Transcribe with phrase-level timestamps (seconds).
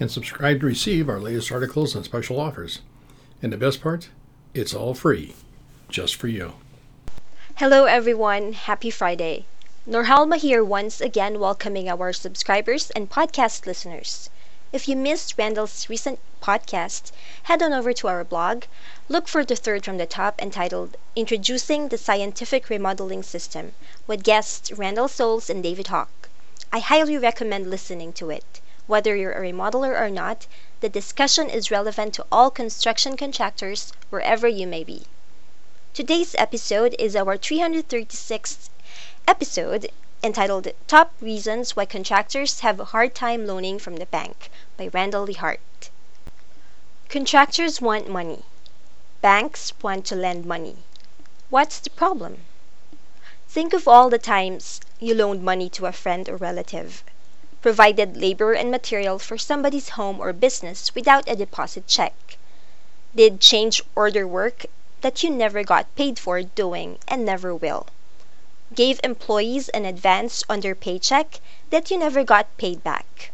[0.00, 2.80] and subscribe to receive our latest articles and special offers.
[3.42, 4.08] And the best part,
[4.54, 5.34] it's all free,
[5.88, 6.54] just for you.
[7.56, 8.52] Hello, everyone.
[8.52, 9.44] Happy Friday.
[9.88, 14.30] Norhalma here once again welcoming our subscribers and podcast listeners.
[14.72, 17.12] If you missed Randall's recent podcast,
[17.44, 18.64] head on over to our blog,
[19.08, 23.74] look for the third from the top entitled Introducing the Scientific Remodeling System
[24.06, 26.28] with guests Randall Souls and David Hawk.
[26.72, 28.60] I highly recommend listening to it.
[28.86, 30.46] Whether you're a remodeler or not,
[30.80, 35.06] the discussion is relevant to all construction contractors wherever you may be.
[35.94, 38.68] Today's episode is our 336th
[39.26, 39.90] episode
[40.22, 45.26] entitled Top Reasons Why Contractors Have a Hard Time Loaning from the Bank by Randall
[45.26, 45.60] DeHart.
[47.08, 48.44] Contractors want money.
[49.22, 50.76] Banks want to lend money.
[51.48, 52.42] What's the problem?
[53.48, 57.02] Think of all the times you loaned money to a friend or relative
[57.64, 62.36] provided labor and material for somebody's home or business without a deposit check,
[63.16, 64.66] did change order work
[65.00, 67.86] that you never got paid for doing and never will,
[68.74, 73.32] gave employees an advance on their paycheck that you never got paid back.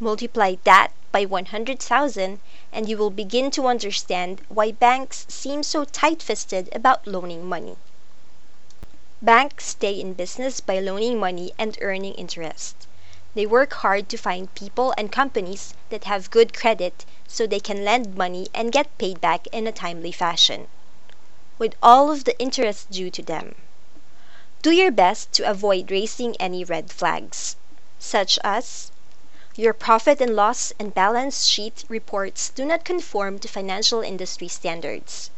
[0.00, 2.40] Multiply that by 100,000
[2.72, 7.76] and you will begin to understand why banks seem so tight-fisted about loaning money.
[9.22, 12.88] Banks stay in business by loaning money and earning interest.
[13.34, 17.84] They work hard to find people and companies that have good credit so they can
[17.84, 20.68] lend money and get paid back in a timely fashion,
[21.58, 23.56] with all of the interest due to them.
[24.62, 27.56] Do your best to avoid raising any red flags,
[27.98, 28.92] such as
[29.56, 35.30] your profit and loss and balance sheet reports do not conform to financial industry standards.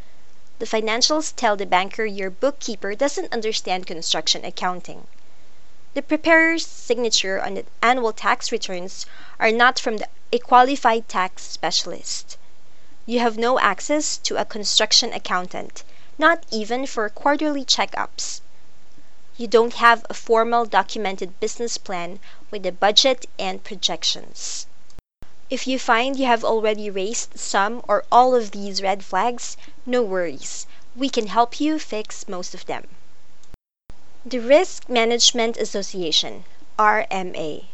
[0.59, 5.07] The financials tell the banker your bookkeeper doesn't understand construction accounting.
[5.97, 9.07] The preparer's signature on the annual tax returns
[9.41, 9.99] are not from
[10.31, 12.37] a qualified tax specialist.
[13.07, 15.85] You have no access to a construction accountant,
[16.19, 18.43] not even for quarterly checkups.
[19.39, 22.21] You don't have a formal documented business plan
[22.51, 24.67] with a budget and projections.
[25.49, 29.57] If you find you have already raised some or all of these red flags,
[29.87, 30.67] no worries.
[30.95, 32.87] We can help you fix most of them.
[34.29, 36.43] The Risk Management Association
[36.81, 37.67] (RMA).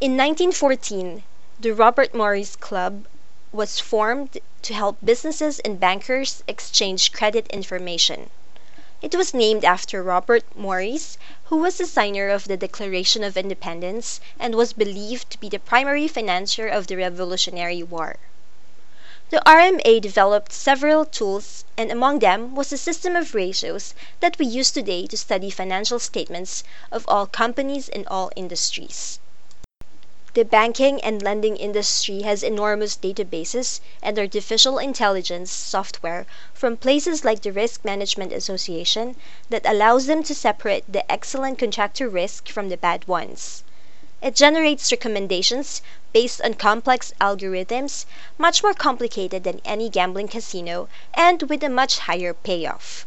[0.00, 1.24] In 1914
[1.58, 3.06] the Robert Morris Club
[3.50, 8.30] was formed to help businesses and bankers exchange credit information.
[9.02, 14.20] It was named after Robert Morris, who was the signer of the Declaration of Independence
[14.38, 18.14] and was believed to be the primary financier of the Revolutionary War.
[19.34, 24.46] The RMA developed several tools and among them was a system of ratios that we
[24.46, 26.62] use today to study financial statements
[26.92, 29.18] of all companies in all industries.
[30.34, 37.42] The banking and lending industry has enormous databases and artificial intelligence software from places like
[37.42, 39.16] the Risk Management Association
[39.50, 43.64] that allows them to separate the excellent contractor risk from the bad ones.
[44.24, 45.82] It generates recommendations
[46.14, 48.06] based on complex algorithms,
[48.38, 53.06] much more complicated than any gambling casino, and with a much higher payoff.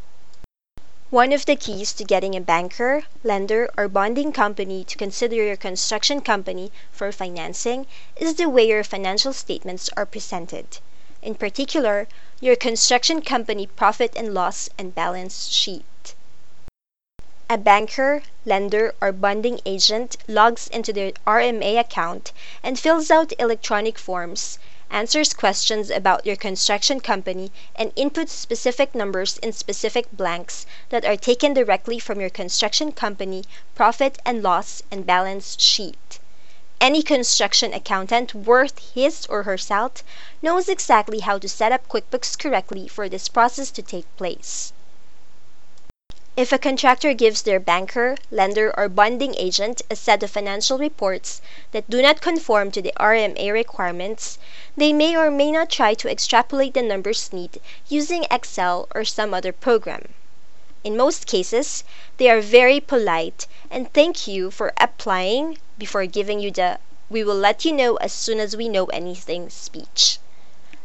[1.10, 5.56] One of the keys to getting a banker, lender, or bonding company to consider your
[5.56, 10.78] construction company for financing is the way your financial statements are presented.
[11.24, 12.08] In particular,
[12.40, 15.84] your construction company profit and loss and balance sheet.
[17.50, 23.98] A banker, lender, or bonding agent logs into their RMA account and fills out electronic
[23.98, 24.60] forms,
[24.92, 31.16] answers questions about your construction company, and inputs specific numbers in specific blanks that are
[31.16, 33.46] taken directly from your construction company
[33.76, 36.20] profit and loss and balance sheet.
[36.82, 40.04] Any construction accountant worth his or her salt
[40.42, 44.74] knows exactly how to set up QuickBooks correctly for this process to take place.
[46.38, 51.42] If a contractor gives their banker, lender, or bonding agent a set of financial reports
[51.72, 54.38] that do not conform to the RMA requirements,
[54.76, 57.58] they may or may not try to extrapolate the numbers neat
[57.90, 60.14] using Excel or some other program.
[60.84, 61.84] In most cases,
[62.18, 66.78] they are very polite and thank you for applying before giving you the
[67.10, 70.20] we will let you know as soon as we know anything speech.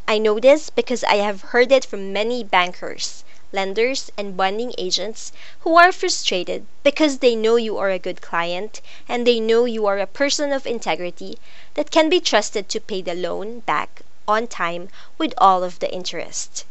[0.08, 3.22] I know this because I have heard it from many bankers,
[3.52, 8.80] lenders, and bonding agents who are frustrated because they know you are a good client
[9.08, 11.38] and they know you are a person of integrity
[11.74, 14.88] that can be trusted to pay the loan back on time
[15.18, 16.64] with all of the interest.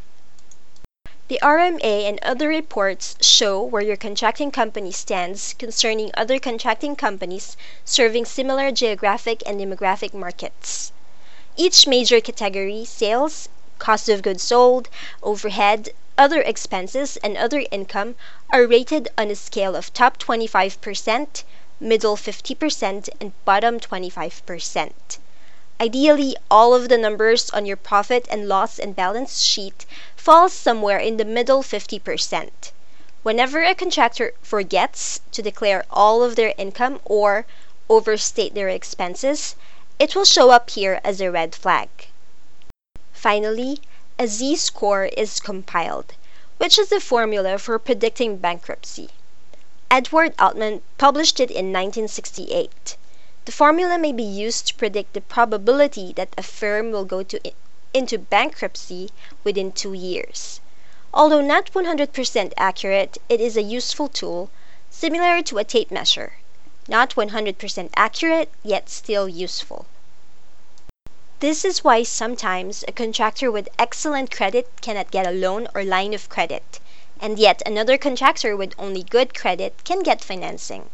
[1.28, 7.56] The RMA and other reports show where your contracting company stands concerning other contracting companies
[7.86, 10.92] serving similar geographic and demographic markets.
[11.56, 13.48] Each major category sales,
[13.82, 14.88] cost of goods sold,
[15.24, 18.14] overhead, other expenses, and other income
[18.52, 21.44] are rated on a scale of top 25%,
[21.80, 24.92] middle 50%, and bottom 25%.
[25.82, 31.00] Ideally, all of the numbers on your profit and loss and balance sheet falls somewhere
[31.00, 32.52] in the middle 50%.
[33.24, 37.48] Whenever a contractor forgets to declare all of their income or
[37.90, 39.56] overstate their expenses,
[39.98, 41.90] it will show up here as a red flag.
[43.22, 43.78] Finally,
[44.18, 46.16] a Z-score is compiled,
[46.58, 49.10] which is the formula for predicting bankruptcy.
[49.92, 52.98] Edward Altman published it in 1968.
[53.46, 57.40] The formula may be used to predict the probability that a firm will go to
[57.94, 59.12] into bankruptcy
[59.44, 60.60] within 2 years.
[61.14, 64.50] Although not 100% accurate, it is a useful tool,
[64.90, 66.38] similar to a tape measure.
[66.88, 69.86] Not 100% accurate, yet still useful.
[71.42, 76.14] This is why sometimes a contractor with excellent credit cannot get a loan or line
[76.14, 76.80] of credit,
[77.20, 80.92] and yet another contractor with only good credit can get financing.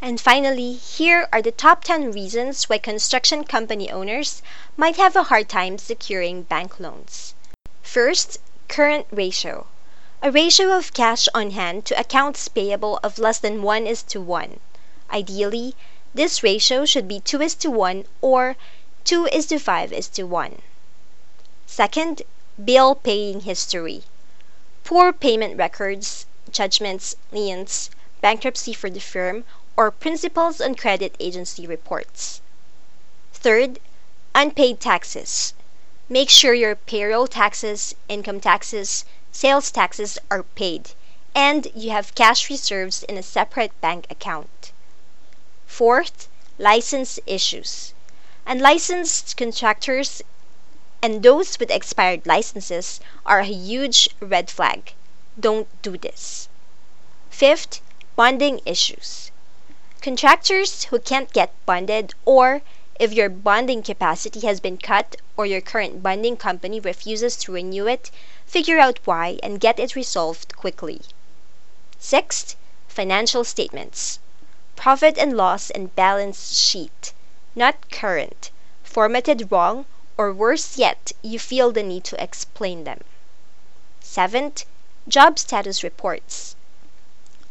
[0.00, 4.40] And finally, here are the top 10 reasons why construction company owners
[4.74, 7.34] might have a hard time securing bank loans.
[7.82, 8.38] First,
[8.68, 9.66] current ratio.
[10.22, 14.18] A ratio of cash on hand to accounts payable of less than 1 is to
[14.18, 14.60] 1.
[15.10, 15.76] Ideally,
[16.14, 18.56] this ratio should be 2 is to 1 or
[19.04, 20.62] 2 is to 5 is to 1.
[21.66, 22.22] Second,
[22.64, 24.04] bill paying history.
[24.84, 27.90] Poor payment records, judgments, liens,
[28.20, 29.44] bankruptcy for the firm,
[29.76, 32.40] or principals on credit agency reports.
[33.32, 33.80] Third,
[34.36, 35.54] unpaid taxes.
[36.08, 40.92] Make sure your payroll taxes, income taxes, sales taxes are paid,
[41.34, 44.70] and you have cash reserves in a separate bank account.
[45.66, 46.28] Fourth,
[46.58, 47.94] license issues.
[48.44, 50.20] Unlicensed contractors
[51.00, 54.94] and those with expired licenses are a huge red flag.
[55.38, 56.48] Don't do this.
[57.30, 57.80] Fifth,
[58.16, 59.30] bonding issues.
[60.00, 62.62] Contractors who can't get bonded, or
[62.98, 67.86] if your bonding capacity has been cut or your current bonding company refuses to renew
[67.86, 68.10] it,
[68.44, 71.02] figure out why and get it resolved quickly.
[72.00, 72.56] Sixth,
[72.88, 74.18] financial statements.
[74.74, 77.12] Profit and loss and balance sheet
[77.54, 78.50] not current,
[78.82, 83.00] formatted wrong, or worse yet, you feel the need to explain them.
[84.00, 84.64] Seventh,
[85.08, 86.54] job status reports.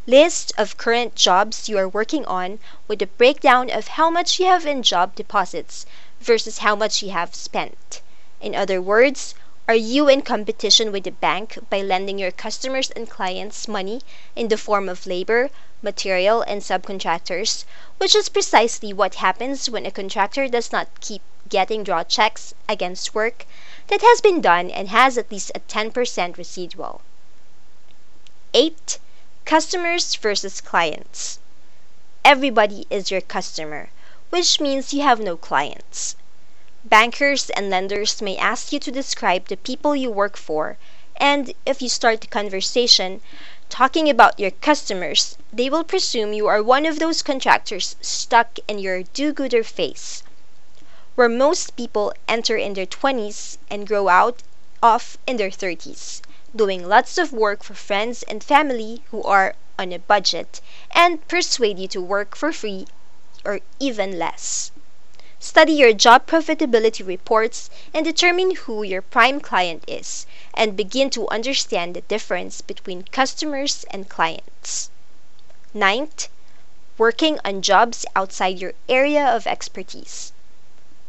[0.06, 2.58] List of current jobs you are working on
[2.88, 5.86] with a breakdown of how much you have in job deposits
[6.20, 8.00] versus how much you have spent.
[8.40, 9.34] In other words,
[9.68, 14.00] are you in competition with the bank by lending your customers and clients money
[14.34, 15.50] in the form of labor,
[15.82, 17.64] material, and subcontractors,
[17.98, 23.14] which is precisely what happens when a contractor does not keep getting draw checks against
[23.14, 23.46] work
[23.86, 27.00] that has been done and has at least a 10% residual.
[28.54, 28.98] 8.
[29.44, 31.38] Customers versus clients.
[32.24, 33.90] Everybody is your customer,
[34.30, 36.16] which means you have no clients.
[36.84, 40.78] Bankers and lenders may ask you to describe the people you work for,
[41.16, 43.20] and if you start the conversation,
[43.68, 48.80] talking about your customers, they will presume you are one of those contractors stuck in
[48.80, 50.24] your do gooder phase,
[51.14, 54.42] where most people enter in their 20s and grow out
[54.82, 56.20] off in their 30s,
[56.54, 60.60] doing lots of work for friends and family who are on a budget
[60.90, 62.88] and persuade you to work for free
[63.44, 64.71] or even less.
[65.44, 71.28] Study your job profitability reports and determine who your prime client is, and begin to
[71.30, 74.90] understand the difference between customers and clients.
[75.74, 76.28] Ninth,
[76.96, 80.32] working on jobs outside your area of expertise.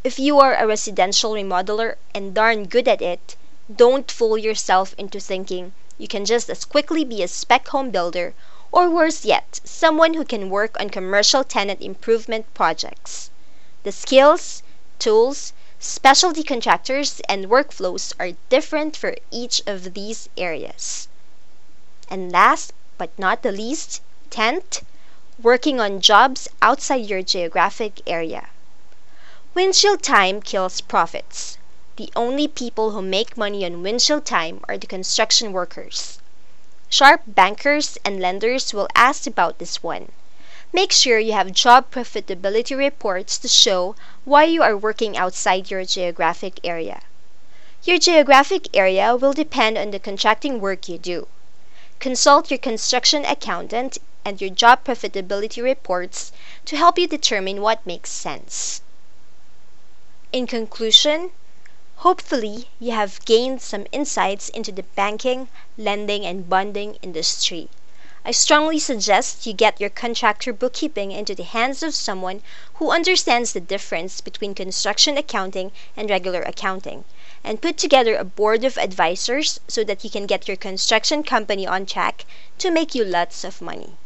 [0.04, 3.36] If you are a residential remodeler and darn good at it,
[3.72, 8.34] don't fool yourself into thinking you can just as quickly be a spec home builder,
[8.72, 13.30] or worse yet, someone who can work on commercial tenant improvement projects.
[13.84, 14.64] The skills,
[15.00, 21.08] tools, specialty contractors, and workflows are different for each of these areas.
[22.10, 24.84] And last but not the least, tenth,
[25.42, 28.48] working on jobs outside your geographic area.
[29.54, 31.58] Windshield time kills profits.
[31.98, 36.20] The only people who make money on windshield time are the construction workers.
[36.90, 40.12] Sharp bankers and lenders will ask about this one.
[40.76, 45.86] Make sure you have job profitability reports to show why you are working outside your
[45.86, 47.04] geographic area.
[47.84, 51.28] Your geographic area will depend on the contracting work you do.
[52.00, 56.32] Consult your construction accountant and your job profitability reports
[56.66, 58.82] to help you determine what makes sense.
[60.32, 61.34] In conclusion,
[61.98, 67.70] hopefully you have gained some insights into the banking, lending, and bonding industry.
[68.26, 72.42] I strongly suggest you get your contractor bookkeeping into the hands of someone
[72.76, 77.04] who understands the difference between construction accounting and regular accounting,
[77.44, 81.68] and put together a board of advisors so that you can get your construction company
[81.68, 82.26] on track
[82.60, 83.98] to make you lots of money.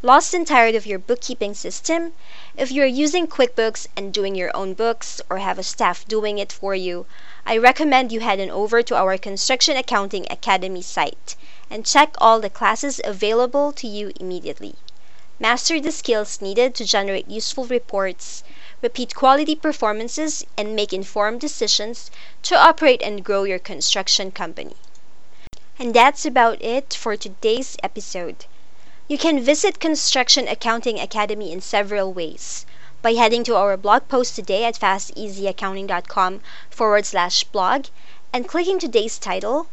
[0.00, 2.14] Lost and tired of your bookkeeping system?
[2.56, 6.38] If you are using QuickBooks and doing your own books or have a staff doing
[6.38, 7.04] it for you,
[7.44, 11.36] I recommend you head on over to our Construction Accounting Academy site
[11.70, 14.74] and check all the classes available to you immediately.
[15.38, 18.42] Master the skills needed to generate useful reports,
[18.80, 22.10] repeat quality performances, and make informed decisions
[22.42, 24.76] to operate and grow your construction company.
[25.78, 28.46] And that's about it for today's episode.
[29.08, 32.64] You can visit Construction Accounting Academy in several ways
[33.02, 37.86] by heading to our blog post today at fasteasyaccounting.com forward slash blog
[38.32, 39.68] and clicking today's title.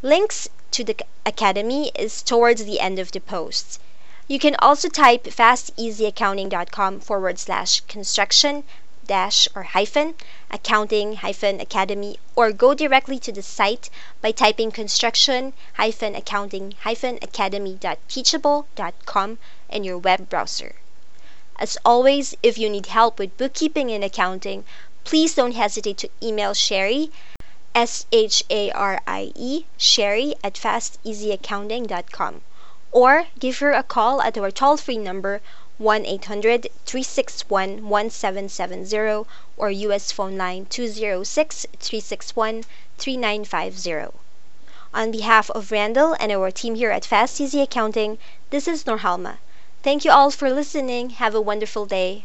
[0.00, 3.80] Links to the Academy is towards the end of the post.
[4.26, 8.64] You can also type fasteasyaccounting.com forward slash construction
[9.06, 10.14] dash or hyphen
[10.50, 13.88] accounting hyphen academy or go directly to the site
[14.20, 19.38] by typing construction hyphen accounting hyphen academy.teachable.com
[19.70, 20.74] in your web browser.
[21.58, 24.64] As always, if you need help with bookkeeping and accounting,
[25.04, 27.10] please don't hesitate to email Sherry,
[27.74, 32.40] S H A R I E, Sharie at fasteasyaccounting.com
[32.92, 35.42] or give her a call at our toll free number
[35.76, 42.64] 1 800 361 1770 or US phone line 206 361
[42.96, 44.18] 3950.
[44.94, 48.16] On behalf of Randall and our team here at Fast Easy Accounting,
[48.48, 49.36] this is Norhalma.
[49.82, 51.10] Thank you all for listening.
[51.10, 52.24] Have a wonderful day.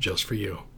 [0.00, 0.60] just for you.